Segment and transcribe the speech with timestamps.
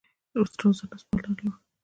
[0.61, 0.71] روزنه
[1.01, 1.53] سپارلې وه.